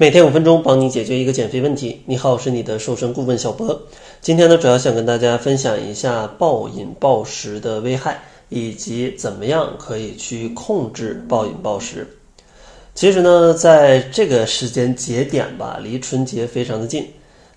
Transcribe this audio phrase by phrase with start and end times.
[0.00, 2.00] 每天五分钟，帮你解决一个减肥问题。
[2.06, 3.78] 你好，我是你的瘦身顾问小博。
[4.22, 8.18] 今天呢，主要想跟大家分享一下暴饮暴食的危害，
[8.48, 12.08] 以及怎么样可以去控制暴饮暴食。
[12.94, 17.06] 其实呢，在这个时间节点吧，离春节非常的近，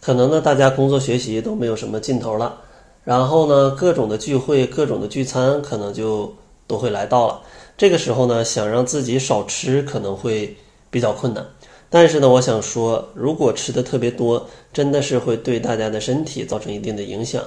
[0.00, 2.58] 可能呢，大家工作学习都没有什么劲头了。
[3.04, 6.34] 然后呢，各种的聚会、各种的聚餐，可能就
[6.66, 7.42] 都会来到了。
[7.76, 10.56] 这个时候呢，想让自己少吃，可能会
[10.88, 11.46] 比较困难。
[11.92, 17.42] 但是呢，我想说，如果吃的特别多，真的是会对大家的身体造成一定的影响。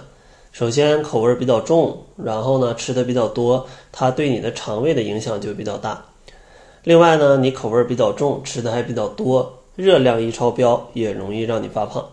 [0.52, 6.06] 首先口味比较重，然后呢吃的比较多，它对你的肠胃的影响就比较大。
[6.84, 12.06] 另外呢，你口味比较重，吃的还比较多，热量一超标，也容易让你发胖。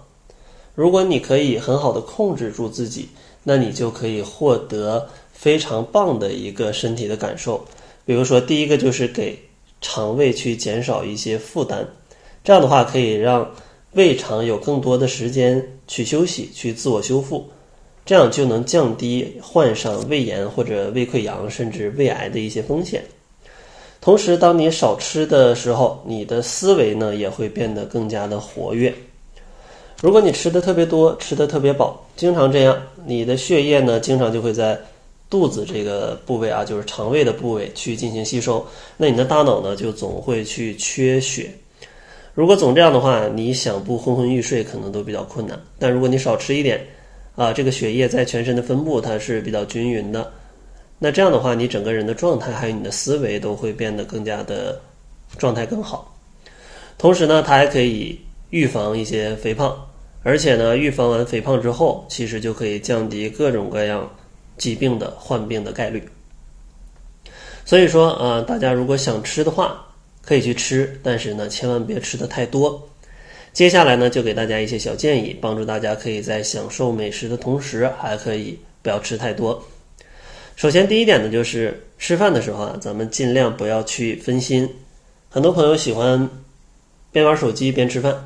[0.76, 3.08] 如果你可以很好的控制住自己，
[3.42, 7.62] 那你就可以获得非常棒的一个身体的感受。
[8.06, 9.36] 比如说，第一个就是给
[9.80, 11.86] 肠胃去减少一些负担。
[12.42, 13.48] 这样的话，可以让
[13.92, 17.48] 胃肠有更多的时间去休息、去自我修复，
[18.04, 23.04] 这样就能降低患上胃炎或者胃溃疡甚至胃癌的一些风险。
[24.00, 28.94] 同时，当你少吃的时候，你的思维呢也会变得更加的活跃。
[30.00, 34.80] 如果你吃的特别多、吃的特别饱，经常这样，你的血液呢经常就会在
[35.28, 41.50] 肚子这个部位啊，就是肠胃的部位去进行吸收，那你的大脑呢就总会去缺血。
[42.40, 45.60] 如果总这样的话，你想不昏昏欲睡可能都比较困难。
[45.78, 46.80] 但如果你少吃一点，
[47.36, 50.32] 啊，这个血液在全身的分布它是比较均匀的，
[50.98, 54.80] 那这样的话，你整个人的状态还有你的思维都会变得更加的
[55.36, 56.16] 状态更好。
[56.96, 58.18] 同时呢，它还可以
[58.48, 59.76] 预防一些肥胖，
[60.22, 64.10] 而且呢，预防完肥胖之后，其实就可以降低各种各样
[64.56, 66.02] 疾病的患病的概率。
[67.66, 69.86] 所以说啊，大家如果想吃的话。
[70.30, 72.80] 可以去吃，但是呢，千万别吃的太多。
[73.52, 79.60] 接下来呢，就给大家一些小建议，帮助大家可以在享受美食的同时，还可以不要吃太多。
[80.54, 84.72] 首先，第一点呢，就是吃饭的时候啊，咱们尽量不要去分心。
[85.28, 86.30] 很多朋友喜欢
[87.10, 88.16] 边玩手机边吃饭，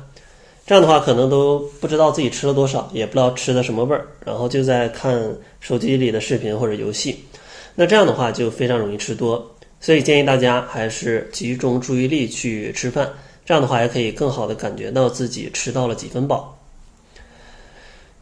[0.67, 7.25] 这样的话可能都不知道自己吃了多少，也不知道吃的什么味儿，然后就在看手机里的视频或者游戏。
[7.73, 9.54] 那这样的话就非常容易吃多。
[9.85, 13.07] 所以建议大家还是集中注意力去吃饭，
[13.45, 16.59] 这样的话也可以更好的感觉到自己吃到了几分饱。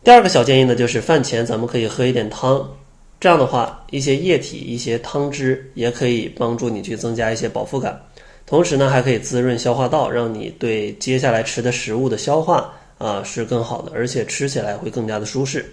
[0.04, 2.70] 第二个小建议呢，就是饭前咱们可以喝一点汤，
[3.18, 7.98] 这样的话一些液体、一些汤汁也可以帮助你去增加一些饱腹感，
[8.46, 15.66] 同时呢还可以滋润消化道，让你对接下来吃的食物的消化啊是更好的，而且吃起来会更加的舒适。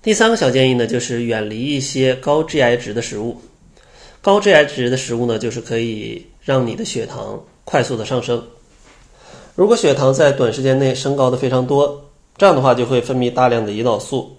[0.00, 3.36] 第三个小建议呢，就是远离一些高 GI 值的食物。
[4.24, 8.42] 高 GI 值的食物呢，就是可以让你的血糖快速的上升。
[9.54, 12.02] 如果血糖在短时间内升高的非常多，
[12.38, 14.34] 这样的话就会分泌大量的胰岛素，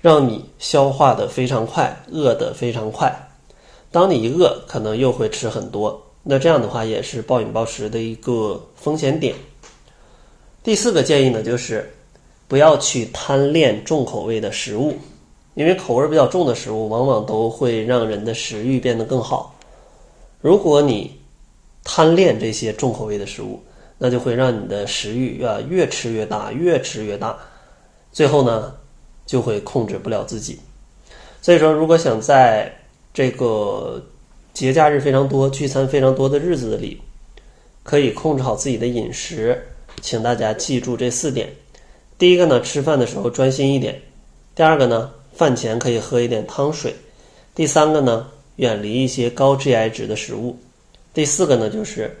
[0.00, 3.16] 让你消化的非常快，饿的非常快。
[3.92, 9.36] 当你一饿，可能又会吃很多，那这样的话也是暴饮暴食的一个风险点。
[10.64, 11.88] 第四个建议呢，就是
[12.48, 14.96] 不要去贪恋重口味的食物。
[15.54, 19.54] 因为口味比较重的食物，往往都会让人的食欲变得更好。
[20.40, 21.14] 如果你
[21.84, 23.62] 贪恋这些重口味的食物，
[23.98, 27.36] 那就会让你的食欲啊越吃越大，越吃越大，
[28.10, 28.74] 最后呢
[29.26, 30.58] 就会控制不了自己。
[31.42, 32.72] 所以说，如果想在
[33.12, 34.02] 这个
[34.54, 36.98] 节假日非常多、聚餐非常多的日子里，
[37.82, 39.62] 可以控制好自己的饮食，
[40.00, 41.48] 请大家记住这四点：
[42.16, 43.94] 第一个呢，吃饭的时候专心一点；
[44.54, 45.12] 第二个呢。
[45.34, 46.94] 饭前可以喝一点汤水。
[47.54, 48.26] 第三个呢，
[48.56, 50.58] 远离一些高 GI 值的食物。
[51.12, 52.16] 第四个呢，就是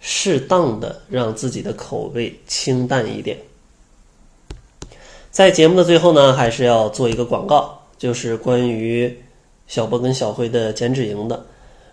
[0.00, 3.36] 适当的让自己的口味清淡一点。
[5.30, 9.16] 在节目的最后呢，还是要做一个广告，就是关于
[9.68, 11.46] 小波跟小辉的减脂营的。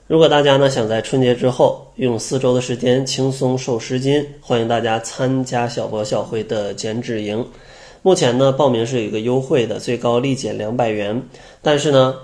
[0.07, 7.45] 如果大家呢想在春节之后用四周的时间轻松瘦十斤，欢迎大家参加小波小辉的减脂营。
[8.01, 11.21] 目前呢，报名是有一个优惠的，最高立减两百元。
[11.61, 12.15] 但是呢，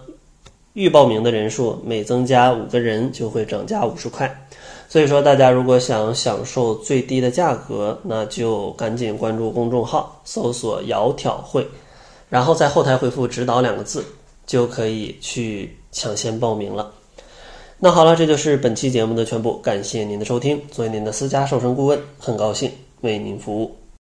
[0.74, 4.48] 预报名的人数每增加五个人就会涨价五十块。
[4.88, 11.68] 所以说，大家如果想享受最低的价格，那就赶紧关注公众号，搜索“窈窕会”，
[12.30, 14.06] 然后在后台回复“指导”两个字，
[14.46, 16.92] 就可以去抢先报名了。
[17.80, 20.62] 那好了，这就是本期节目的全部，感谢您的收听。
[20.72, 22.72] 作为您的私家瘦身顾问，很高兴
[23.02, 23.83] 为您服务。